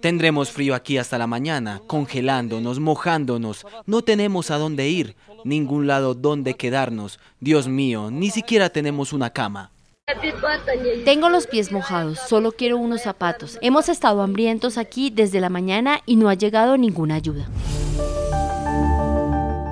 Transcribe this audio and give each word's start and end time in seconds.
Tendremos 0.00 0.50
frío 0.50 0.74
aquí 0.74 0.98
hasta 0.98 1.18
la 1.18 1.26
mañana, 1.26 1.80
congelándonos, 1.86 2.78
mojándonos. 2.80 3.66
No 3.86 4.02
tenemos 4.02 4.50
a 4.50 4.58
dónde 4.58 4.88
ir, 4.88 5.16
ningún 5.44 5.86
lado 5.86 6.14
donde 6.14 6.54
quedarnos. 6.54 7.18
Dios 7.40 7.68
mío, 7.68 8.10
ni 8.10 8.30
siquiera 8.30 8.70
tenemos 8.70 9.12
una 9.12 9.30
cama. 9.30 9.70
Tengo 11.04 11.28
los 11.28 11.46
pies 11.46 11.70
mojados, 11.72 12.18
solo 12.28 12.52
quiero 12.52 12.78
unos 12.78 13.02
zapatos. 13.02 13.58
Hemos 13.62 13.88
estado 13.88 14.22
hambrientos 14.22 14.76
aquí 14.76 15.10
desde 15.10 15.40
la 15.40 15.48
mañana 15.50 16.00
y 16.04 16.16
no 16.16 16.28
ha 16.28 16.34
llegado 16.34 16.76
ninguna 16.76 17.14
ayuda. 17.14 17.48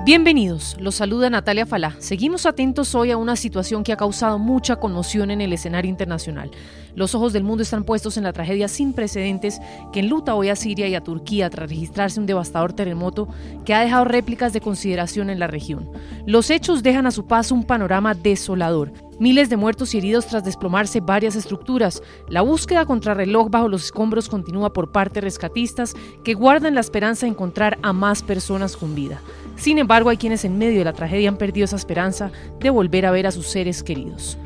Bienvenidos, 0.05 0.77
los 0.79 0.95
saluda 0.95 1.29
Natalia 1.29 1.65
Falá. 1.65 1.95
Seguimos 1.99 2.45
atentos 2.45 2.95
hoy 2.95 3.11
a 3.11 3.17
una 3.17 3.35
situación 3.35 3.83
que 3.83 3.91
ha 3.91 3.97
causado 3.97 4.39
mucha 4.39 4.77
conmoción 4.77 5.29
en 5.29 5.41
el 5.41 5.51
escenario 5.51 5.89
internacional. 5.89 6.49
Los 6.95 7.15
ojos 7.15 7.33
del 7.33 7.43
mundo 7.43 7.63
están 7.63 7.83
puestos 7.83 8.15
en 8.15 8.23
la 8.23 8.31
tragedia 8.31 8.69
sin 8.69 8.93
precedentes 8.93 9.59
que 9.91 9.99
enluta 9.99 10.35
hoy 10.35 10.49
a 10.49 10.55
Siria 10.55 10.87
y 10.87 10.95
a 10.95 11.03
Turquía 11.03 11.49
tras 11.49 11.69
registrarse 11.69 12.19
un 12.19 12.25
devastador 12.25 12.71
terremoto 12.71 13.27
que 13.65 13.73
ha 13.73 13.81
dejado 13.81 14.05
réplicas 14.05 14.53
de 14.53 14.61
consideración 14.61 15.29
en 15.29 15.37
la 15.37 15.47
región. 15.47 15.89
Los 16.25 16.49
hechos 16.49 16.81
dejan 16.81 17.05
a 17.05 17.11
su 17.11 17.27
paso 17.27 17.53
un 17.53 17.65
panorama 17.65 18.13
desolador. 18.13 18.93
Miles 19.19 19.49
de 19.49 19.57
muertos 19.57 19.93
y 19.93 19.97
heridos 19.97 20.27
tras 20.27 20.45
desplomarse 20.45 21.01
varias 21.01 21.35
estructuras. 21.35 22.01
La 22.29 22.41
búsqueda 22.41 22.85
contra 22.85 23.13
reloj 23.13 23.49
bajo 23.49 23.67
los 23.67 23.83
escombros 23.83 24.29
continúa 24.29 24.71
por 24.71 24.93
parte 24.93 25.15
de 25.15 25.21
rescatistas 25.25 25.93
que 26.23 26.35
guardan 26.35 26.73
la 26.73 26.79
esperanza 26.79 27.25
de 27.25 27.31
encontrar 27.31 27.77
a 27.81 27.91
más 27.91 28.23
personas 28.23 28.77
con 28.77 28.95
vida. 28.95 29.19
Sin 29.57 29.77
embargo, 29.77 30.09
hay 30.09 30.15
quienes 30.15 30.45
en 30.45 30.57
medio 30.57 30.79
de 30.79 30.85
la 30.85 30.93
tragedia 30.93 31.27
han 31.27 31.35
perdido 31.35 31.65
esa 31.65 31.75
esperanza 31.75 32.31
de 32.61 32.69
volver 32.69 33.05
a 33.05 33.11
ver 33.11 33.27
a 33.27 33.31
sus 33.31 33.47
seres 33.47 33.83
queridos. 33.83 34.37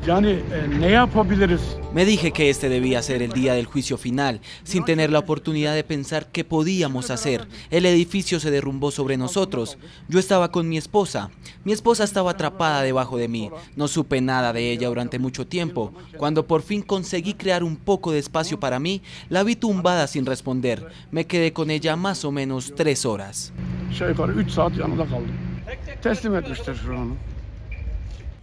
Me 1.92 2.04
dije 2.04 2.32
que 2.32 2.50
este 2.50 2.68
debía 2.68 3.00
ser 3.00 3.22
el 3.22 3.30
día 3.30 3.54
del 3.54 3.66
juicio 3.66 3.96
final, 3.96 4.40
sin 4.64 4.84
tener 4.84 5.12
la 5.12 5.20
oportunidad 5.20 5.72
de 5.72 5.84
pensar 5.84 6.32
qué 6.32 6.42
podíamos 6.42 7.10
hacer. 7.10 7.46
El 7.70 7.86
edificio 7.86 8.40
se 8.40 8.50
derrumbó 8.50 8.90
sobre 8.90 9.16
nosotros. 9.16 9.78
Yo 10.08 10.18
estaba 10.18 10.50
con 10.50 10.68
mi 10.68 10.78
esposa. 10.78 11.30
Mi 11.62 11.72
esposa 11.72 12.02
estaba 12.02 12.32
atrapada 12.32 12.82
debajo 12.82 13.16
de 13.16 13.28
mí. 13.28 13.50
No 13.76 13.86
supe 13.86 14.20
nada 14.20 14.52
de 14.52 14.63
ella 14.72 14.88
durante 14.88 15.18
mucho 15.18 15.46
tiempo. 15.46 15.92
Cuando 16.16 16.46
por 16.46 16.62
fin 16.62 16.82
conseguí 16.82 17.34
crear 17.34 17.62
un 17.64 17.76
poco 17.76 18.12
de 18.12 18.18
espacio 18.18 18.58
para 18.60 18.78
mí, 18.78 19.02
la 19.28 19.42
vi 19.42 19.56
tumbada 19.56 20.06
sin 20.06 20.26
responder. 20.26 20.86
Me 21.10 21.26
quedé 21.26 21.52
con 21.52 21.70
ella 21.70 21.96
más 21.96 22.24
o 22.24 22.30
menos 22.30 22.72
tres 22.76 23.04
horas. 23.04 23.52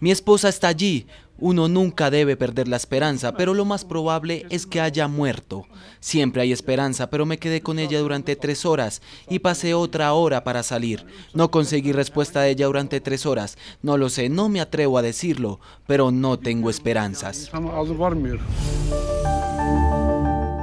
Mi 0.01 0.09
esposa 0.09 0.49
está 0.49 0.67
allí. 0.67 1.05
Uno 1.37 1.67
nunca 1.67 2.09
debe 2.09 2.35
perder 2.35 2.67
la 2.67 2.75
esperanza, 2.75 3.33
pero 3.33 3.53
lo 3.53 3.65
más 3.65 3.85
probable 3.85 4.47
es 4.49 4.65
que 4.65 4.81
haya 4.81 5.07
muerto. 5.07 5.67
Siempre 5.99 6.41
hay 6.41 6.51
esperanza, 6.51 7.11
pero 7.11 7.27
me 7.27 7.37
quedé 7.37 7.61
con 7.61 7.77
ella 7.77 7.99
durante 7.99 8.35
tres 8.35 8.65
horas 8.65 9.03
y 9.29 9.39
pasé 9.39 9.75
otra 9.75 10.13
hora 10.13 10.43
para 10.43 10.63
salir. 10.63 11.05
No 11.35 11.51
conseguí 11.51 11.91
respuesta 11.91 12.41
de 12.41 12.49
ella 12.49 12.65
durante 12.65 12.99
tres 12.99 13.27
horas. 13.27 13.59
No 13.83 13.95
lo 13.95 14.09
sé, 14.09 14.27
no 14.27 14.49
me 14.49 14.59
atrevo 14.59 14.97
a 14.97 15.03
decirlo, 15.03 15.59
pero 15.85 16.09
no 16.09 16.39
tengo 16.39 16.71
esperanzas. 16.71 17.51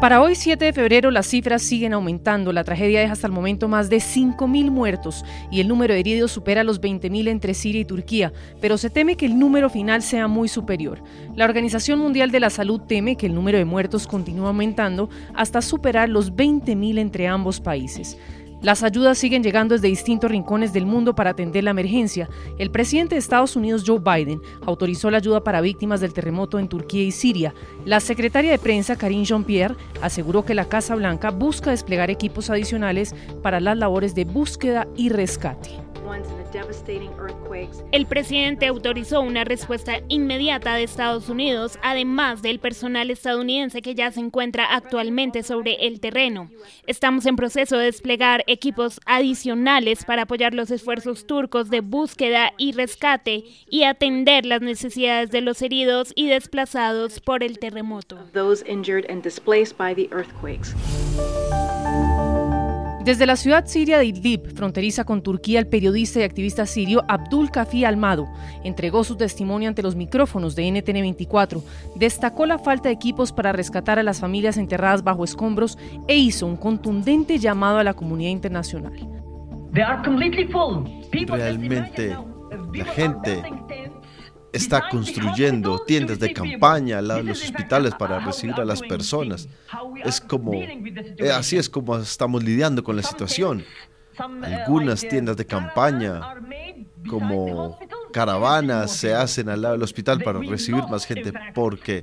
Para 0.00 0.22
hoy 0.22 0.36
7 0.36 0.64
de 0.64 0.72
febrero 0.72 1.10
las 1.10 1.26
cifras 1.26 1.60
siguen 1.60 1.92
aumentando. 1.92 2.52
La 2.52 2.62
tragedia 2.62 3.00
deja 3.00 3.14
hasta 3.14 3.26
el 3.26 3.32
momento 3.32 3.66
más 3.66 3.90
de 3.90 3.96
5.000 3.96 4.70
muertos 4.70 5.24
y 5.50 5.58
el 5.60 5.66
número 5.66 5.92
de 5.92 5.98
heridos 5.98 6.30
supera 6.30 6.62
los 6.62 6.80
20.000 6.80 7.26
entre 7.26 7.52
Siria 7.52 7.80
y 7.80 7.84
Turquía, 7.84 8.32
pero 8.60 8.78
se 8.78 8.90
teme 8.90 9.16
que 9.16 9.26
el 9.26 9.36
número 9.36 9.68
final 9.68 10.02
sea 10.02 10.28
muy 10.28 10.46
superior. 10.46 11.02
La 11.34 11.46
Organización 11.46 11.98
Mundial 11.98 12.30
de 12.30 12.38
la 12.38 12.48
Salud 12.48 12.82
teme 12.82 13.16
que 13.16 13.26
el 13.26 13.34
número 13.34 13.58
de 13.58 13.64
muertos 13.64 14.06
continúe 14.06 14.46
aumentando 14.46 15.10
hasta 15.34 15.60
superar 15.62 16.08
los 16.08 16.32
20.000 16.32 17.00
entre 17.00 17.26
ambos 17.26 17.60
países. 17.60 18.16
Las 18.60 18.82
ayudas 18.82 19.18
siguen 19.18 19.44
llegando 19.44 19.74
desde 19.76 19.86
distintos 19.86 20.30
rincones 20.30 20.72
del 20.72 20.84
mundo 20.84 21.14
para 21.14 21.30
atender 21.30 21.62
la 21.62 21.70
emergencia. 21.70 22.28
El 22.58 22.72
presidente 22.72 23.14
de 23.14 23.20
Estados 23.20 23.54
Unidos, 23.54 23.84
Joe 23.86 24.00
Biden, 24.00 24.40
autorizó 24.66 25.10
la 25.10 25.18
ayuda 25.18 25.44
para 25.44 25.60
víctimas 25.60 26.00
del 26.00 26.12
terremoto 26.12 26.58
en 26.58 26.68
Turquía 26.68 27.04
y 27.04 27.12
Siria. 27.12 27.54
La 27.84 28.00
secretaria 28.00 28.50
de 28.50 28.58
prensa, 28.58 28.96
Karine 28.96 29.24
Jean-Pierre, 29.24 29.76
aseguró 30.02 30.44
que 30.44 30.54
la 30.54 30.64
Casa 30.64 30.96
Blanca 30.96 31.30
busca 31.30 31.70
desplegar 31.70 32.10
equipos 32.10 32.50
adicionales 32.50 33.14
para 33.42 33.60
las 33.60 33.78
labores 33.78 34.16
de 34.16 34.24
búsqueda 34.24 34.88
y 34.96 35.08
rescate. 35.08 35.70
El 37.92 38.06
presidente 38.06 38.66
autorizó 38.66 39.20
una 39.20 39.44
respuesta 39.44 40.00
inmediata 40.08 40.74
de 40.74 40.84
Estados 40.84 41.28
Unidos, 41.28 41.78
además 41.82 42.42
del 42.42 42.58
personal 42.58 43.10
estadounidense 43.10 43.82
que 43.82 43.94
ya 43.94 44.10
se 44.10 44.20
encuentra 44.20 44.64
actualmente 44.74 45.42
sobre 45.42 45.86
el 45.86 46.00
terreno. 46.00 46.50
Estamos 46.86 47.26
en 47.26 47.36
proceso 47.36 47.76
de 47.76 47.86
desplegar 47.86 48.44
equipos 48.46 49.00
adicionales 49.06 50.04
para 50.04 50.22
apoyar 50.22 50.54
los 50.54 50.70
esfuerzos 50.70 51.26
turcos 51.26 51.70
de 51.70 51.80
búsqueda 51.80 52.52
y 52.58 52.72
rescate 52.72 53.44
y 53.68 53.84
atender 53.84 54.46
las 54.46 54.60
necesidades 54.60 55.30
de 55.30 55.40
los 55.40 55.62
heridos 55.62 56.12
y 56.14 56.28
desplazados 56.28 57.20
por 57.20 57.42
el 57.42 57.58
terremoto. 57.58 58.18
Desde 63.04 63.26
la 63.26 63.36
ciudad 63.36 63.66
siria 63.66 63.98
de 63.98 64.06
Idlib, 64.06 64.56
fronteriza 64.56 65.04
con 65.04 65.22
Turquía, 65.22 65.60
el 65.60 65.68
periodista 65.68 66.18
y 66.18 66.24
activista 66.24 66.66
sirio 66.66 67.04
Abdul 67.08 67.50
Kafi 67.50 67.84
Almado 67.84 68.26
entregó 68.64 69.04
su 69.04 69.16
testimonio 69.16 69.68
ante 69.68 69.82
los 69.82 69.94
micrófonos 69.94 70.56
de 70.56 70.70
NTN 70.70 71.00
24, 71.00 71.62
destacó 71.94 72.44
la 72.44 72.58
falta 72.58 72.88
de 72.88 72.96
equipos 72.96 73.30
para 73.32 73.52
rescatar 73.52 74.00
a 74.00 74.02
las 74.02 74.20
familias 74.20 74.56
enterradas 74.56 75.04
bajo 75.04 75.24
escombros 75.24 75.78
e 76.08 76.16
hizo 76.16 76.46
un 76.46 76.56
contundente 76.56 77.38
llamado 77.38 77.78
a 77.78 77.84
la 77.84 77.94
comunidad 77.94 78.30
internacional. 78.30 78.92
Realmente 79.70 80.48
la 82.74 82.84
gente 82.84 83.42
está 84.58 84.88
construyendo 84.88 85.78
tiendas 85.80 86.18
de 86.18 86.32
campaña 86.32 86.98
al 86.98 87.08
lado 87.08 87.20
de 87.20 87.28
los 87.28 87.42
hospitales 87.42 87.94
para 87.94 88.18
recibir 88.20 88.54
a 88.56 88.64
las 88.64 88.82
personas. 88.82 89.48
Es 90.04 90.20
como, 90.20 90.52
eh, 90.54 91.30
así 91.32 91.56
es 91.56 91.68
como 91.68 91.96
estamos 91.96 92.42
lidiando 92.42 92.82
con 92.82 92.96
la 92.96 93.02
situación. 93.02 93.64
Algunas 94.42 95.00
tiendas 95.02 95.36
de 95.36 95.46
campaña, 95.46 96.20
como 97.08 97.78
caravanas, 98.12 98.96
se 98.96 99.14
hacen 99.14 99.48
al 99.48 99.62
lado 99.62 99.74
del 99.74 99.84
hospital 99.84 100.20
para 100.24 100.40
recibir 100.40 100.82
más 100.90 101.06
gente 101.06 101.32
porque, 101.54 102.02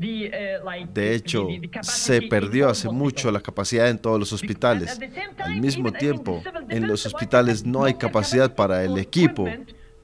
de 0.93 1.13
hecho, 1.13 1.47
se 1.81 2.21
perdió 2.21 2.69
hace 2.69 2.89
mucho 2.89 3.31
la 3.31 3.41
capacidad 3.41 3.89
en 3.89 3.97
todos 3.97 4.17
los 4.17 4.31
hospitales. 4.31 4.97
Al 5.39 5.59
mismo 5.59 5.91
tiempo, 5.91 6.41
en 6.69 6.87
los 6.87 7.05
hospitales 7.05 7.65
no 7.65 7.83
hay 7.83 7.95
capacidad 7.95 8.55
para 8.55 8.83
el 8.85 8.97
equipo 8.97 9.45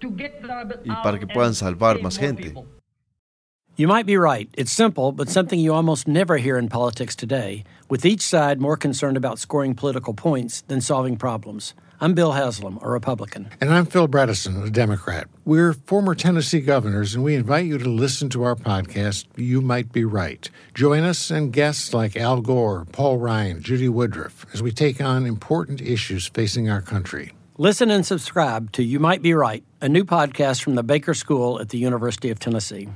y 0.03 0.95
para 1.03 1.19
que 1.19 1.27
puedan 1.27 1.53
salvar 1.53 2.01
más 2.01 2.17
gente. 2.17 2.53
You 3.77 3.87
might 3.87 4.05
be 4.05 4.17
right. 4.17 4.49
It's 4.57 4.71
simple, 4.71 5.11
but 5.11 5.29
something 5.29 5.57
you 5.57 5.73
almost 5.73 6.07
never 6.07 6.37
hear 6.37 6.57
in 6.57 6.67
politics 6.67 7.15
today, 7.15 7.63
with 7.89 8.05
each 8.05 8.21
side 8.21 8.59
more 8.59 8.75
concerned 8.75 9.15
about 9.15 9.39
scoring 9.39 9.75
political 9.75 10.13
points 10.13 10.61
than 10.67 10.81
solving 10.81 11.15
problems. 11.15 11.73
I'm 12.01 12.13
Bill 12.13 12.33
Haslam, 12.33 12.79
a 12.81 12.89
Republican. 12.89 13.49
And 13.61 13.71
I'm 13.73 13.85
Phil 13.85 14.07
Bredesen, 14.07 14.65
a 14.65 14.69
Democrat. 14.69 15.27
We're 15.45 15.73
former 15.73 16.15
Tennessee 16.15 16.59
governors, 16.59 17.15
and 17.15 17.23
we 17.23 17.33
invite 17.35 17.65
you 17.65 17.77
to 17.77 17.87
listen 17.89 18.27
to 18.29 18.43
our 18.43 18.55
podcast, 18.55 19.25
You 19.35 19.61
Might 19.61 19.91
Be 19.91 20.03
Right. 20.03 20.49
Join 20.73 21.03
us 21.03 21.31
and 21.31 21.53
guests 21.53 21.93
like 21.93 22.17
Al 22.17 22.41
Gore, 22.41 22.85
Paul 22.91 23.19
Ryan, 23.19 23.61
Judy 23.61 23.87
Woodruff, 23.87 24.45
as 24.53 24.61
we 24.61 24.71
take 24.71 24.99
on 24.99 25.25
important 25.25 25.79
issues 25.79 26.27
facing 26.27 26.69
our 26.69 26.81
country. 26.81 27.33
Listen 27.61 27.91
and 27.91 28.03
subscribe 28.03 28.71
to 28.71 28.81
You 28.81 28.99
Might 28.99 29.21
Be 29.21 29.35
Right, 29.35 29.63
a 29.81 29.87
new 29.87 30.03
podcast 30.03 30.63
from 30.63 30.73
the 30.73 30.81
Baker 30.81 31.13
School 31.13 31.61
at 31.61 31.69
the 31.69 31.77
University 31.77 32.31
of 32.31 32.39
Tennessee. 32.39 32.89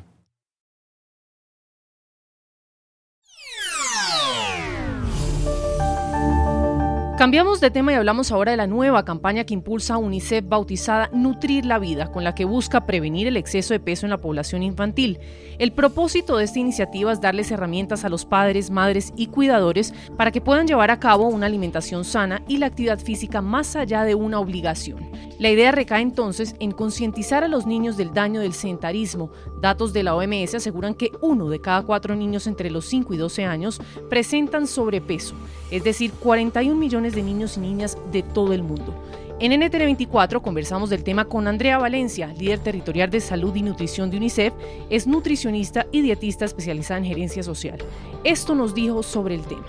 Cambiamos 7.17 7.61
de 7.61 7.71
tema 7.71 7.93
y 7.93 7.95
hablamos 7.95 8.33
ahora 8.33 8.51
de 8.51 8.57
la 8.57 8.67
nueva 8.67 9.05
campaña 9.05 9.45
que 9.45 9.53
impulsa 9.53 9.97
UNICEF 9.97 10.43
bautizada 10.49 11.09
Nutrir 11.13 11.65
la 11.65 11.79
Vida, 11.79 12.11
con 12.11 12.25
la 12.25 12.35
que 12.35 12.43
busca 12.43 12.85
prevenir 12.85 13.25
el 13.27 13.37
exceso 13.37 13.73
de 13.73 13.79
peso 13.79 14.05
en 14.05 14.09
la 14.09 14.19
población 14.19 14.63
infantil. 14.63 15.19
El 15.57 15.71
propósito 15.71 16.35
de 16.35 16.43
esta 16.43 16.59
iniciativa 16.59 17.13
es 17.13 17.21
darles 17.21 17.51
herramientas 17.51 18.03
a 18.03 18.09
los 18.09 18.25
padres, 18.25 18.69
madres 18.69 19.13
y 19.15 19.27
cuidadores 19.27 19.93
para 20.17 20.31
que 20.31 20.41
puedan 20.41 20.67
llevar 20.67 20.91
a 20.91 20.99
cabo 20.99 21.29
una 21.29 21.45
alimentación 21.45 22.03
sana 22.03 22.41
y 22.49 22.57
la 22.57 22.65
actividad 22.65 22.99
física 22.99 23.41
más 23.41 23.77
allá 23.77 24.03
de 24.03 24.13
una 24.13 24.41
obligación. 24.41 25.09
La 25.39 25.49
idea 25.49 25.71
recae 25.71 26.01
entonces 26.01 26.55
en 26.59 26.71
concientizar 26.71 27.43
a 27.43 27.49
los 27.49 27.65
niños 27.65 27.97
del 27.97 28.13
daño 28.13 28.41
del 28.41 28.53
sedentarismo. 28.53 29.31
Datos 29.61 29.91
de 29.91 30.03
la 30.03 30.15
OMS 30.15 30.55
aseguran 30.55 30.95
que 30.95 31.11
uno 31.21 31.49
de 31.49 31.59
cada 31.59 31.83
cuatro 31.83 32.15
niños 32.15 32.47
entre 32.47 32.69
los 32.69 32.85
5 32.85 33.13
y 33.13 33.17
12 33.17 33.45
años 33.45 33.81
presentan 34.09 34.67
sobrepeso, 34.67 35.35
es 35.71 35.83
decir, 35.83 36.11
41 36.11 36.77
millones 36.77 37.04
de 37.13 37.21
niños 37.21 37.57
y 37.57 37.59
niñas 37.59 37.97
de 38.11 38.23
todo 38.23 38.53
el 38.53 38.63
mundo. 38.63 38.95
En 39.39 39.51
NTN24 39.51 40.41
conversamos 40.41 40.89
del 40.89 41.03
tema 41.03 41.25
con 41.25 41.47
Andrea 41.47 41.77
Valencia, 41.77 42.33
líder 42.39 42.59
territorial 42.59 43.09
de 43.09 43.19
salud 43.19 43.53
y 43.55 43.61
nutrición 43.61 44.09
de 44.09 44.17
UNICEF, 44.17 44.53
es 44.89 45.07
nutricionista 45.07 45.85
y 45.91 46.01
dietista 46.01 46.45
especializada 46.45 46.99
en 46.99 47.05
gerencia 47.05 47.43
social. 47.43 47.77
Esto 48.23 48.55
nos 48.55 48.73
dijo 48.73 49.03
sobre 49.03 49.35
el 49.35 49.41
tema 49.41 49.67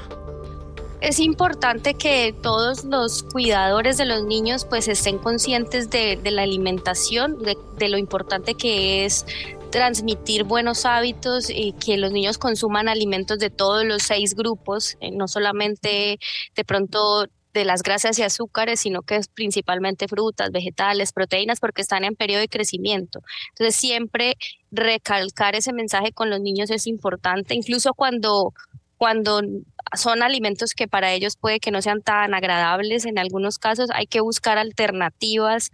es 1.00 1.20
importante 1.20 1.94
que 1.94 2.34
todos 2.42 2.84
los 2.84 3.22
cuidadores 3.22 3.96
de 3.96 4.06
los 4.06 4.24
niños 4.24 4.64
pues 4.64 4.88
estén 4.88 5.18
conscientes 5.18 5.90
de, 5.90 6.18
la 6.24 6.42
alimentación, 6.42 7.38
de, 7.38 7.88
lo 7.88 7.98
importante 7.98 8.54
que 8.54 9.04
es 9.04 9.26
transmitir 9.76 10.44
buenos 10.44 10.86
hábitos 10.86 11.50
y 11.50 11.72
que 11.72 11.98
los 11.98 12.10
niños 12.10 12.38
consuman 12.38 12.88
alimentos 12.88 13.38
de 13.38 13.50
todos 13.50 13.84
los 13.84 14.04
seis 14.04 14.34
grupos, 14.34 14.96
eh, 15.02 15.10
no 15.10 15.28
solamente 15.28 16.18
de 16.54 16.64
pronto 16.64 17.26
de 17.52 17.66
las 17.66 17.82
grasas 17.82 18.18
y 18.18 18.22
azúcares, 18.22 18.80
sino 18.80 19.02
que 19.02 19.16
es 19.16 19.28
principalmente 19.28 20.08
frutas, 20.08 20.50
vegetales, 20.50 21.12
proteínas, 21.12 21.60
porque 21.60 21.82
están 21.82 22.04
en 22.04 22.16
periodo 22.16 22.40
de 22.40 22.48
crecimiento. 22.48 23.20
Entonces, 23.50 23.76
siempre 23.76 24.38
recalcar 24.70 25.54
ese 25.54 25.74
mensaje 25.74 26.10
con 26.10 26.30
los 26.30 26.40
niños 26.40 26.70
es 26.70 26.86
importante, 26.86 27.54
incluso 27.54 27.92
cuando, 27.92 28.54
cuando 28.96 29.42
son 29.94 30.22
alimentos 30.22 30.72
que 30.72 30.88
para 30.88 31.12
ellos 31.12 31.36
puede 31.36 31.60
que 31.60 31.70
no 31.70 31.82
sean 31.82 32.00
tan 32.00 32.32
agradables, 32.32 33.04
en 33.04 33.18
algunos 33.18 33.58
casos 33.58 33.90
hay 33.92 34.06
que 34.06 34.22
buscar 34.22 34.56
alternativas 34.56 35.70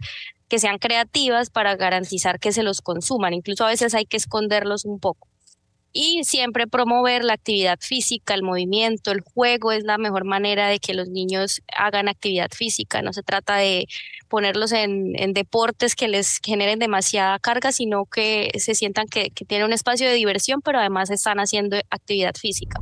que 0.53 0.59
sean 0.59 0.77
creativas 0.77 1.49
para 1.49 1.75
garantizar 1.75 2.39
que 2.39 2.51
se 2.51 2.61
los 2.61 2.81
consuman. 2.81 3.33
Incluso 3.33 3.65
a 3.65 3.69
veces 3.69 3.95
hay 3.95 4.05
que 4.05 4.17
esconderlos 4.17 4.85
un 4.85 4.99
poco 4.99 5.27
y 5.91 6.23
siempre 6.25 6.67
promover 6.67 7.23
la 7.23 7.33
actividad 7.33 7.79
física, 7.81 8.35
el 8.35 8.43
movimiento, 8.43 9.11
el 9.11 9.21
juego 9.21 9.71
es 9.71 9.83
la 9.83 9.97
mejor 9.97 10.25
manera 10.25 10.67
de 10.67 10.77
que 10.77 10.93
los 10.93 11.09
niños 11.09 11.63
hagan 11.75 12.07
actividad 12.07 12.51
física. 12.55 13.01
No 13.01 13.13
se 13.13 13.23
trata 13.23 13.55
de 13.55 13.87
ponerlos 14.29 14.73
en, 14.73 15.33
deportes 15.33 15.95
que 15.95 16.07
les 16.07 16.37
generen 16.37 16.77
demasiada 16.77 17.39
carga, 17.39 17.71
sino 17.71 18.05
que 18.05 18.51
se 18.59 18.75
sientan 18.75 19.07
que, 19.07 19.31
tienen 19.47 19.65
un 19.65 19.73
espacio 19.73 20.07
de 20.07 20.13
diversión, 20.13 20.61
pero 20.61 20.77
además 20.77 21.09
están 21.09 21.39
haciendo 21.39 21.77
actividad 21.89 22.35
física. 22.35 22.79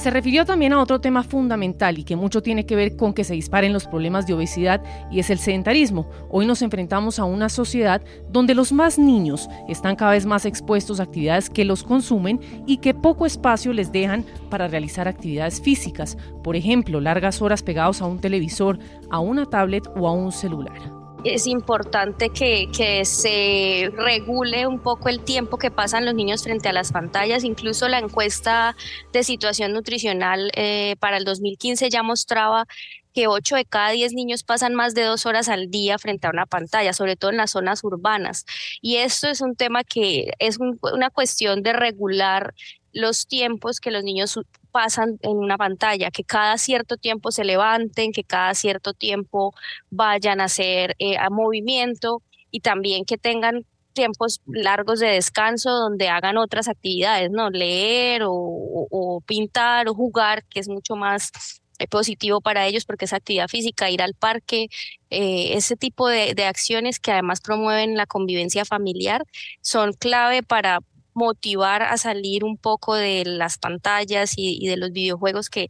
Se 0.00 0.08
refirió 0.08 0.46
también 0.46 0.72
a 0.72 0.80
otro 0.80 1.02
tema 1.02 1.22
fundamental 1.22 1.98
y 1.98 2.04
que 2.04 2.16
mucho 2.16 2.42
tiene 2.42 2.64
que 2.64 2.74
ver 2.74 2.96
con 2.96 3.12
que 3.12 3.22
se 3.22 3.34
disparen 3.34 3.74
los 3.74 3.86
problemas 3.86 4.26
de 4.26 4.32
obesidad 4.32 4.82
y 5.10 5.20
es 5.20 5.28
el 5.28 5.38
sedentarismo. 5.38 6.08
Hoy 6.30 6.46
nos 6.46 6.62
enfrentamos 6.62 7.18
a 7.18 7.24
una 7.24 7.50
sociedad 7.50 8.00
donde 8.30 8.54
los 8.54 8.72
más 8.72 8.98
niños 8.98 9.50
están 9.68 9.96
cada 9.96 10.12
vez 10.12 10.24
más 10.24 10.46
expuestos 10.46 11.00
a 11.00 11.02
actividades 11.02 11.50
que 11.50 11.66
los 11.66 11.82
consumen 11.82 12.40
y 12.66 12.78
que 12.78 12.94
poco 12.94 13.26
espacio 13.26 13.74
les 13.74 13.92
dejan 13.92 14.24
para 14.48 14.68
realizar 14.68 15.06
actividades 15.06 15.60
físicas, 15.60 16.16
por 16.42 16.56
ejemplo, 16.56 16.98
largas 17.02 17.42
horas 17.42 17.62
pegados 17.62 18.00
a 18.00 18.06
un 18.06 18.20
televisor, 18.20 18.78
a 19.10 19.20
una 19.20 19.44
tablet 19.44 19.86
o 19.98 20.08
a 20.08 20.12
un 20.12 20.32
celular 20.32 20.99
es 21.24 21.46
importante 21.46 22.30
que, 22.30 22.68
se 23.04 23.90
regule 23.96 24.66
un 24.66 24.78
poco 24.78 25.08
el 25.08 25.20
tiempo 25.20 25.58
que 25.58 25.70
pasan 25.70 26.04
los 26.04 26.14
niños 26.14 26.42
frente 26.42 26.68
a 26.68 26.72
las 26.72 26.92
pantallas. 26.92 27.44
Incluso 27.44 27.88
la 27.88 27.98
encuesta 27.98 28.76
de 29.12 29.22
situación 29.22 29.72
nutricional 29.72 30.50
eh, 30.54 30.96
para 30.98 31.16
el 31.16 31.24
2015 31.24 31.88
ya 31.90 32.02
mostraba 32.02 32.66
que 33.12 33.26
8 33.26 33.56
de 33.56 33.64
cada 33.64 33.90
10 33.90 34.12
niños 34.12 34.42
pasan 34.42 34.74
más 34.74 34.94
de 34.94 35.02
dos 35.02 35.26
horas 35.26 35.48
al 35.48 35.70
día 35.70 35.98
frente 35.98 36.26
a 36.26 36.30
una 36.30 36.46
pantalla, 36.46 36.92
sobre 36.92 37.16
todo 37.16 37.30
en 37.30 37.38
las 37.38 37.50
zonas 37.50 37.82
urbanas. 37.82 38.46
Y 38.80 38.96
esto 38.96 39.28
es 39.28 39.40
un 39.40 39.56
tema 39.56 39.84
que 39.84 40.32
es 40.38 40.58
una 40.58 41.10
cuestión 41.10 41.62
de 41.62 41.72
regular 41.72 42.54
los 42.92 43.26
tiempos 43.26 43.80
que 43.80 43.90
los 43.90 44.04
niños 44.04 44.38
pasan 44.70 45.18
en 45.22 45.36
una 45.36 45.56
pantalla, 45.56 46.10
que 46.10 46.24
cada 46.24 46.56
cierto 46.58 46.96
tiempo 46.96 47.30
se 47.32 47.44
levanten, 47.44 48.12
que 48.12 48.24
cada 48.24 48.54
cierto 48.54 48.92
tiempo 48.94 49.52
vayan 49.90 50.40
a 50.40 50.44
hacer 50.44 50.94
eh, 50.98 51.16
a 51.18 51.30
movimiento 51.30 52.22
y 52.50 52.60
también 52.60 53.04
que 53.04 53.18
tengan 53.18 53.64
tiempos 53.92 54.40
largos 54.46 55.00
de 55.00 55.08
descanso 55.08 55.70
donde 55.70 56.08
hagan 56.08 56.36
otras 56.36 56.68
actividades, 56.68 57.30
¿no? 57.30 57.50
Leer 57.50 58.22
o, 58.24 59.22
pintar 59.26 59.88
o 59.88 59.94
jugar, 59.94 60.44
que 60.44 60.60
es 60.60 60.68
mucho 60.68 60.96
más 60.96 61.30
eh, 61.78 61.86
positivo 61.86 62.40
para 62.40 62.66
ellos 62.66 62.84
porque 62.84 63.04
es 63.06 63.12
actividad 63.12 63.48
física, 63.48 63.90
ir 63.90 64.02
al 64.02 64.14
parque, 64.14 64.68
eh, 65.10 65.52
ese 65.54 65.76
tipo 65.76 66.08
de, 66.08 66.32
acciones 66.44 67.00
que 67.00 67.12
además 67.12 67.40
promueven 67.40 67.96
la 67.96 68.06
convivencia 68.06 68.64
familiar 68.64 69.24
son 69.60 69.92
clave 69.92 70.42
para 70.42 70.80
motivar 71.20 71.82
a 71.82 71.98
salir 71.98 72.44
un 72.44 72.56
poco 72.56 72.94
de 72.94 73.24
las 73.26 73.58
pantallas 73.58 74.32
y, 74.36 74.66
de 74.66 74.78
los 74.78 74.90
videojuegos 74.90 75.50
que 75.50 75.68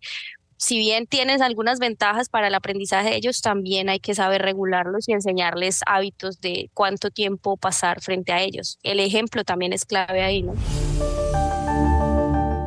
si 0.56 0.79
bien 0.79 1.06
tienes 1.06 1.41
algunas 1.41 1.79
ventajas 1.81 2.29
para 2.29 2.49
el 2.49 2.55
aprendizaje 2.55 3.11
de 3.11 3.17
ellos, 3.17 3.41
también 3.41 3.88
hay 3.88 3.99
que 3.99 4.14
saber 4.14 4.43
regularlos 4.43 5.08
y 5.08 5.12
enseñarles 5.12 5.81
hábitos 5.87 6.41
de 6.41 6.70
cuánto 6.75 7.11
tiempo 7.11 7.56
pasar 7.56 8.00
frente 8.00 8.31
a 8.32 8.43
ellos. 8.43 8.79
El 8.82 9.00
ejemplo 9.00 9.43
también 9.43 9.73
es 9.73 9.87
clave 9.87 10.23
ahí, 10.23 10.43
¿no? 10.43 10.52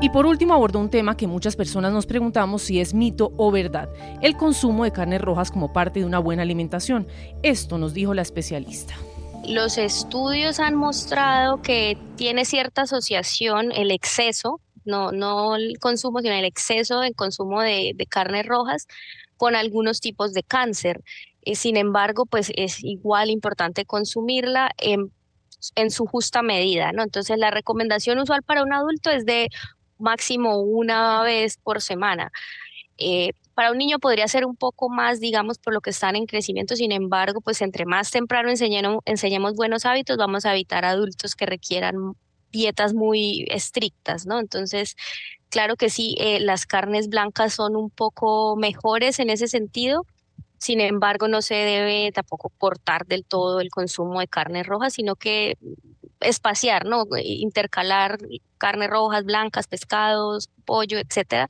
Y 0.01 0.09
por 0.09 0.25
último 0.25 0.53
abordó 0.53 0.79
un 0.79 0.89
tema 0.89 1.15
que 1.15 1.27
muchas 1.27 1.55
personas 1.55 1.93
nos 1.93 2.05
preguntamos 2.05 2.63
si 2.63 2.81
es 2.81 2.93
mito 2.93 3.31
o 3.37 3.51
verdad, 3.51 3.89
el 4.21 4.35
consumo 4.35 4.83
de 4.83 4.91
carnes 4.91 5.21
rojas 5.21 5.51
como 5.51 5.71
parte 5.71 5.99
de 5.99 6.05
una 6.05 6.19
buena 6.19 6.41
alimentación. 6.41 7.07
Esto 7.43 7.77
nos 7.77 7.93
dijo 7.93 8.13
la 8.13 8.23
especialista. 8.23 8.95
Los 9.47 9.77
estudios 9.77 10.59
han 10.59 10.75
mostrado 10.75 11.61
que 11.61 11.97
tiene 12.15 12.45
cierta 12.45 12.83
asociación 12.83 13.71
el 13.73 13.91
exceso, 13.91 14.61
no, 14.85 15.11
no 15.11 15.55
el 15.55 15.79
consumo, 15.79 16.19
sino 16.21 16.33
el 16.33 16.45
exceso 16.45 17.01
de 17.01 17.13
consumo 17.13 17.61
de, 17.61 17.95
carnes 18.09 18.45
rojas 18.45 18.87
con 19.35 19.55
algunos 19.55 19.99
tipos 19.99 20.33
de 20.33 20.43
cáncer. 20.43 21.03
Eh, 21.41 21.55
sin 21.55 21.75
embargo, 21.75 22.25
pues 22.25 22.51
es 22.55 22.83
igual 22.83 23.29
importante 23.29 23.85
consumirla 23.85 24.71
en, 24.77 25.11
en 25.75 25.91
su 25.91 26.05
justa 26.05 26.41
medida, 26.41 26.93
¿no? 26.93 27.03
Entonces, 27.03 27.37
la 27.37 27.51
recomendación 27.51 28.19
usual 28.19 28.43
para 28.43 28.63
un 28.63 28.71
adulto 28.71 29.09
es 29.09 29.25
de 29.25 29.49
máximo 29.97 30.59
una 30.59 31.21
vez 31.21 31.57
por 31.57 31.81
semana. 31.81 32.31
Eh, 32.97 33.31
para 33.53 33.71
un 33.71 33.77
niño 33.77 33.99
podría 33.99 34.27
ser 34.27 34.45
un 34.45 34.55
poco 34.55 34.89
más, 34.89 35.19
digamos, 35.19 35.59
por 35.59 35.73
lo 35.73 35.81
que 35.81 35.91
están 35.91 36.15
en 36.15 36.25
crecimiento, 36.25 36.75
sin 36.75 36.91
embargo, 36.91 37.41
pues 37.41 37.61
entre 37.61 37.85
más 37.85 38.11
temprano 38.11 38.49
enseñemos, 38.49 39.55
buenos 39.55 39.85
hábitos, 39.85 40.17
vamos 40.17 40.45
a 40.45 40.53
evitar 40.53 40.85
adultos 40.85 41.35
que 41.35 41.45
requieran 41.45 41.95
dietas 42.51 42.93
muy 42.93 43.45
estrictas, 43.49 44.25
¿no? 44.25 44.39
Entonces, 44.39 44.95
claro 45.49 45.75
que 45.75 45.89
sí, 45.89 46.15
eh, 46.19 46.39
las 46.39 46.65
carnes 46.65 47.09
blancas 47.09 47.53
son 47.53 47.75
un 47.75 47.89
poco 47.89 48.55
mejores 48.55 49.19
en 49.19 49.29
ese 49.29 49.47
sentido, 49.47 50.05
sin 50.63 50.79
embargo, 50.79 51.27
no 51.27 51.41
se 51.41 51.55
debe 51.55 52.11
tampoco 52.13 52.49
cortar 52.57 53.05
del 53.05 53.25
todo 53.25 53.59
el 53.59 53.69
consumo 53.69 54.21
de 54.21 54.27
carnes 54.29 54.65
rojas, 54.65 54.93
sino 54.93 55.15
que 55.17 55.57
espaciar, 56.21 56.85
¿no? 56.85 57.03
Intercalar 57.21 58.17
carnes 58.57 58.89
rojas, 58.89 59.25
blancas, 59.25 59.67
pescados, 59.67 60.49
pollo, 60.63 60.99
etcétera, 60.99 61.49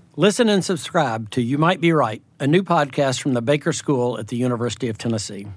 Listen 0.17 0.49
and 0.49 0.61
subscribe 0.61 1.29
to 1.29 1.41
You 1.41 1.57
Might 1.57 1.79
Be 1.79 1.93
Right, 1.93 2.21
a 2.37 2.45
new 2.45 2.63
podcast 2.63 3.21
from 3.21 3.33
the 3.33 3.41
Baker 3.41 3.71
School 3.71 4.19
at 4.19 4.27
the 4.27 4.35
University 4.35 4.89
of 4.89 4.97
Tennessee. 4.97 5.47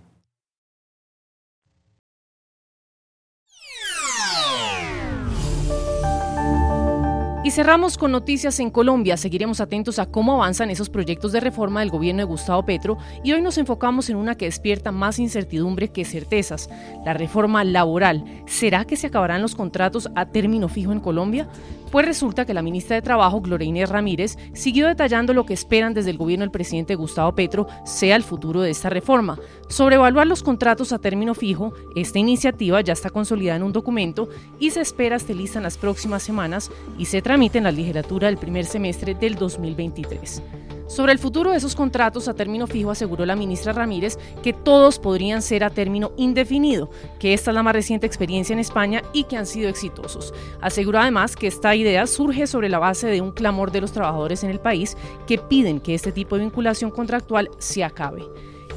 Y 7.45 7.51
cerramos 7.51 7.99
con 7.99 8.11
noticias 8.11 8.59
en 8.59 8.71
Colombia. 8.71 9.19
Seguiremos 9.19 9.61
atentos 9.61 9.99
a 9.99 10.07
cómo 10.07 10.33
avanzan 10.33 10.71
esos 10.71 10.89
proyectos 10.89 11.31
de 11.31 11.41
reforma 11.41 11.81
del 11.81 11.91
gobierno 11.91 12.23
de 12.23 12.25
Gustavo 12.25 12.65
Petro 12.65 12.97
y 13.23 13.33
hoy 13.33 13.43
nos 13.43 13.59
enfocamos 13.59 14.09
en 14.09 14.17
una 14.17 14.35
que 14.35 14.47
despierta 14.47 14.93
más 14.93 15.19
incertidumbre 15.19 15.89
que 15.89 16.07
certezas, 16.07 16.71
la 17.05 17.13
reforma 17.13 17.63
laboral. 17.63 18.25
¿Será 18.47 18.87
que 18.87 18.97
se 18.97 19.09
acabarán 19.09 19.43
los 19.43 19.55
contratos 19.55 20.09
a 20.15 20.25
término 20.25 20.71
fijo 20.71 20.91
en 20.91 21.01
Colombia? 21.01 21.47
Pues 21.95 22.07
resulta 22.07 22.45
que 22.45 22.55
la 22.55 22.63
ministra 22.63 22.97
de 22.97 23.03
Trabajo, 23.03 23.41
Gloria 23.41 23.69
Inés 23.69 23.89
Ramírez, 23.89 24.37
siguió 24.53 24.89
detallando 24.89 25.33
lo 25.33 25.47
que 25.47 25.55
esperan 25.55 25.95
desde 25.95 26.11
el 26.11 26.19
gobierno 26.19 26.43
del 26.43 26.51
presidente 26.51 26.97
Gustavo 26.97 27.37
Petro 27.37 27.69
sea 27.85 28.17
el 28.17 28.25
futuro 28.25 28.63
de 28.63 28.71
esta 28.71 28.91
reforma. 28.91 29.39
Sobre 29.69 29.95
evaluar 29.95 30.27
los 30.27 30.43
contratos 30.43 30.93
a 30.93 30.99
término 30.99 31.35
fijo, 31.35 31.73
esta 31.95 32.19
iniciativa 32.19 32.81
ya 32.81 32.95
está 32.95 33.11
consolidada 33.11 33.59
en 33.59 33.63
un 33.63 33.73
documento 33.73 34.29
y 34.59 34.71
se 34.71 34.81
espera 34.81 35.15
esté 35.15 35.35
lista 35.35 35.61
en 35.61 35.63
las 35.63 35.79
próximas 35.79 36.25
semanas 36.25 36.69
y 36.99 37.05
se 37.05 37.23
tramite 37.35 37.59
en 37.59 37.65
la 37.65 37.73
legislatura 37.73 38.29
del 38.29 38.37
primer 38.37 38.65
semestre 38.65 39.13
del 39.13 39.35
2023. 39.35 40.41
Sobre 40.87 41.11
el 41.11 41.19
futuro 41.19 41.51
de 41.51 41.57
esos 41.57 41.75
contratos 41.75 42.29
a 42.29 42.35
término 42.35 42.69
fijo 42.69 42.93
aseguró 42.93 43.27
la 43.27 43.35
ministra 43.35 43.73
Ramírez 43.73 44.17
que 44.41 44.53
todos 44.53 45.01
podrían 45.01 45.43
ser 45.43 45.65
a 45.65 45.71
término 45.71 46.13
indefinido, 46.17 46.91
que 47.19 47.35
esta 47.35 47.51
es 47.51 47.57
la 47.57 47.65
más 47.65 47.75
reciente 47.75 48.07
experiencia 48.07 48.53
en 48.53 48.61
España 48.61 49.03
y 49.13 49.25
que 49.25 49.37
han 49.37 49.47
sido 49.47 49.69
exitosos. 49.69 50.33
Aseguró 50.61 51.01
además 51.01 51.35
que 51.35 51.49
esta 51.49 51.75
idea 51.75 52.07
surge 52.07 52.47
sobre 52.47 52.69
la 52.69 52.79
base 52.79 53.09
de 53.09 53.21
un 53.21 53.33
clamor 53.33 53.73
de 53.73 53.81
los 53.81 53.91
trabajadores 53.91 54.45
en 54.45 54.51
el 54.51 54.61
país 54.61 54.97
que 55.27 55.39
piden 55.39 55.81
que 55.81 55.97
este 55.97 56.13
tipo 56.13 56.37
de 56.37 56.43
vinculación 56.43 56.93
contractual 56.93 57.51
se 57.59 57.83
acabe. 57.83 58.23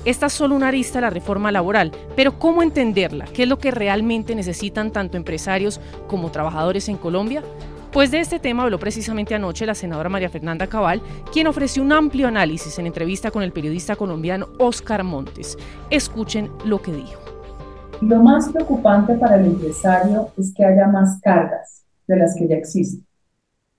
Esta 0.04 0.26
es 0.26 0.34
solo 0.34 0.56
una 0.56 0.70
arista 0.70 0.98
de 0.98 1.02
la 1.02 1.12
reforma 1.12 1.52
laboral, 1.52 1.92
pero 2.16 2.40
¿cómo 2.40 2.64
entenderla? 2.64 3.26
¿Qué 3.26 3.44
es 3.44 3.50
lo 3.50 3.60
que 3.60 3.70
realmente 3.70 4.34
necesitan 4.34 4.92
tanto 4.92 5.16
empresarios 5.16 5.80
como 6.08 6.32
trabajadores 6.32 6.90
en 6.90 6.98
Colombia? 6.98 7.44
Pues 7.92 8.12
de 8.12 8.20
este 8.20 8.40
tema 8.40 8.64
habló 8.64 8.80
precisamente 8.80 9.34
anoche 9.34 9.66
la 9.66 9.74
senadora 9.74 10.10
María 10.10 10.30
Fernanda 10.30 10.68
Cabal, 10.68 11.02
quien 11.32 11.48
ofreció 11.48 11.82
un 11.82 11.94
amplio 11.94 12.28
análisis 12.28 12.78
en 12.80 12.86
entrevista 12.86 13.32
con 13.32 13.44
el 13.44 13.54
periodista 13.54 13.96
colombiano 13.96 14.48
Oscar 14.60 15.04
Montes. 15.04 15.58
Escuchen 15.90 16.50
lo 16.66 16.82
que 16.82 16.92
dijo. 16.92 17.22
Lo 18.02 18.22
más 18.22 18.50
preocupante 18.50 19.16
para 19.16 19.38
el 19.38 19.46
empresario 19.46 20.30
es 20.38 20.54
que 20.54 20.66
haya 20.66 20.88
más 20.88 21.20
cargas 21.22 21.86
de 22.08 22.18
las 22.18 22.36
que 22.36 22.48
ya 22.48 22.56
existen. 22.56 23.06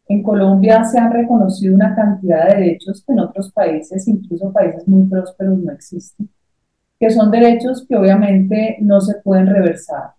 En 0.09 0.23
Colombia 0.23 0.85
se 0.85 0.99
han 0.99 1.13
reconocido 1.13 1.75
una 1.75 1.95
cantidad 1.95 2.49
de 2.49 2.55
derechos 2.55 3.05
que 3.07 3.13
en 3.13 3.21
otros 3.21 3.53
países, 3.53 4.09
incluso 4.09 4.51
países 4.51 4.89
muy 4.89 5.07
prósperos, 5.07 5.59
no 5.59 5.71
existen, 5.71 6.31
que 6.99 7.11
son 7.11 7.31
derechos 7.31 7.85
que 7.87 7.95
obviamente 7.95 8.79
no 8.81 9.03
se 9.03 9.17
pueden 9.23 9.47
reversar, 9.47 10.13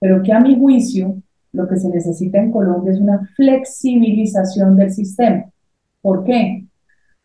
pero 0.00 0.22
que 0.22 0.32
a 0.32 0.40
mi 0.40 0.58
juicio 0.58 1.22
lo 1.52 1.66
que 1.66 1.76
se 1.76 1.88
necesita 1.88 2.38
en 2.38 2.52
Colombia 2.52 2.92
es 2.92 3.00
una 3.00 3.28
flexibilización 3.36 4.76
del 4.76 4.92
sistema. 4.92 5.44
¿Por 6.00 6.24
qué? 6.24 6.66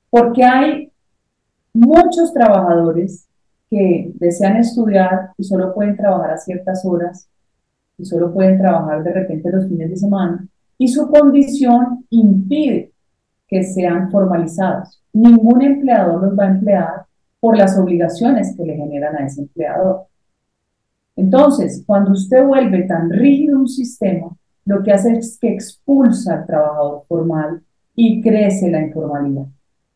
Porque 0.10 0.44
hay 0.44 0.92
muchos 1.74 2.34
trabajadores 2.34 3.28
que 3.70 4.12
desean 4.16 4.58
estudiar 4.58 5.32
y 5.38 5.44
solo 5.44 5.74
pueden 5.74 5.98
trabajar 5.98 6.32
a 6.32 6.38
ciertas 6.38 6.86
horas 6.86 7.28
y 7.98 8.06
solo 8.06 8.34
pueden 8.34 8.58
trabajar 8.58 9.04
de 9.04 9.14
repente 9.14 9.52
los 9.52 9.68
fines 9.68 9.90
de 9.90 9.98
semana 9.98 10.48
y 10.78 10.88
su 10.88 11.08
condición 11.08 12.06
impide 12.10 12.92
que 13.48 13.64
sean 13.64 14.10
formalizados. 14.12 15.02
Ningún 15.14 15.62
empleador 15.62 16.24
los 16.24 16.38
va 16.38 16.46
a 16.46 16.52
emplear 16.52 17.06
por 17.40 17.58
las 17.58 17.78
obligaciones 17.78 18.56
que 18.56 18.66
le 18.66 18.76
generan 18.76 19.16
a 19.16 19.26
ese 19.26 19.42
empleador. 19.42 20.08
Entonces, 21.16 21.84
cuando 21.86 22.12
usted 22.12 22.44
vuelve 22.44 22.84
tan 22.84 23.10
rígido 23.10 23.60
un 23.60 23.68
sistema, 23.68 24.36
lo 24.66 24.82
que 24.82 24.92
hace 24.92 25.14
es 25.14 25.38
que 25.40 25.54
expulsa 25.54 26.36
al 26.36 26.46
trabajador 26.46 27.04
formal 27.08 27.62
y 27.96 28.22
crece 28.22 28.72
la 28.72 28.82
informalidad. 28.82 29.46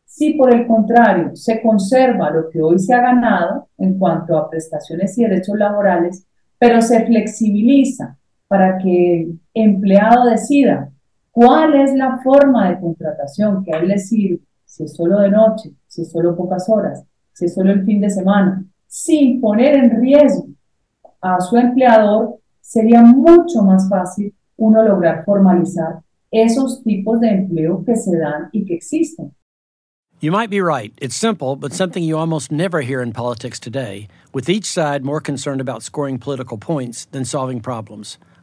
Si 0.04 0.34
por 0.34 0.52
el 0.52 0.66
contrario 0.66 1.34
se 1.34 1.60
conserva 1.60 2.30
lo 2.30 2.48
que 2.48 2.62
hoy 2.62 2.78
se 2.78 2.94
ha 2.94 3.00
ganado 3.00 3.68
en 3.78 3.98
cuanto 3.98 4.36
a 4.36 4.48
prestaciones 4.48 5.16
y 5.18 5.22
derechos 5.22 5.58
laborales, 5.58 6.24
pero 6.58 6.80
se 6.82 7.04
flexibiliza 7.06 8.16
para 8.46 8.78
que 8.78 9.20
el 9.22 9.40
empleado 9.54 10.30
decida 10.30 10.90
cuál 11.30 11.74
es 11.74 11.94
la 11.94 12.18
forma 12.18 12.70
de 12.70 12.80
contratación 12.80 13.62
que 13.64 13.72
a 13.72 13.78
él 13.78 13.88
le 13.88 13.98
sirve, 13.98 14.40
si 14.64 14.84
es 14.84 14.94
solo 14.94 15.20
de 15.20 15.30
noche, 15.30 15.72
si 15.86 16.02
es 16.02 16.10
solo 16.10 16.36
pocas 16.36 16.68
horas, 16.68 17.04
si 17.32 17.44
es 17.44 17.54
solo 17.54 17.72
el 17.72 17.84
fin 17.84 18.00
de 18.00 18.10
semana, 18.10 18.64
sin 18.86 19.40
poner 19.40 19.74
en 19.74 20.00
riesgo 20.00 20.48
a 21.20 21.40
su 21.40 21.56
empleador, 21.56 22.38
sería 22.60 23.02
mucho 23.02 23.62
más 23.62 23.88
fácil 23.88 24.34
uno 24.56 24.82
lograr 24.82 25.24
formalizar 25.24 26.02
esos 26.30 26.82
tipos 26.82 27.20
de 27.20 27.28
empleo 27.28 27.84
que 27.84 27.96
se 27.96 28.16
dan 28.18 28.50
y 28.52 28.64
que 28.64 28.74
existen. 28.74 29.34
You 30.20 30.32
might 30.32 30.50
be 30.50 30.60
right. 30.60 30.92
It's 31.00 31.14
simple, 31.14 31.54
but 31.54 31.72
something 31.72 32.02
you 32.02 32.18
almost 32.18 32.50
never 32.50 32.80
hear 32.80 33.00
in 33.00 33.12
politics 33.12 33.60
today, 33.60 34.08
with 34.34 34.48
each 34.48 34.66
side 34.66 35.04
more 35.04 35.20
concerned 35.20 35.60
about 35.60 35.84
scoring 35.84 36.18
political 36.18 36.58
points 36.58 37.04
than 37.12 37.24
solving 37.24 37.60
problems. 37.60 38.18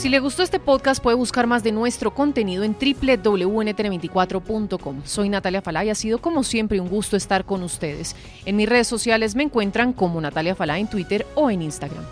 Si 0.00 0.08
le 0.08 0.18
gustó 0.18 0.42
este 0.42 0.58
podcast 0.58 1.00
puede 1.02 1.14
buscar 1.14 1.46
más 1.46 1.62
de 1.62 1.72
nuestro 1.72 2.14
contenido 2.14 2.64
en 2.64 2.72
www.ntn24.com. 2.72 5.02
Soy 5.04 5.28
Natalia 5.28 5.60
Falá 5.60 5.84
y 5.84 5.90
ha 5.90 5.94
sido 5.94 6.22
como 6.22 6.42
siempre 6.42 6.80
un 6.80 6.88
gusto 6.88 7.18
estar 7.18 7.44
con 7.44 7.62
ustedes. 7.62 8.16
En 8.46 8.56
mis 8.56 8.66
redes 8.66 8.86
sociales 8.86 9.34
me 9.34 9.42
encuentran 9.42 9.92
como 9.92 10.18
Natalia 10.18 10.54
Falá 10.54 10.78
en 10.78 10.88
Twitter 10.88 11.26
o 11.34 11.50
en 11.50 11.60
Instagram. 11.60 12.02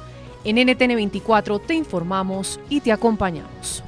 En 0.44 0.58
NTN24 0.58 1.62
te 1.66 1.76
informamos 1.76 2.60
y 2.68 2.82
te 2.82 2.92
acompañamos. 2.92 3.82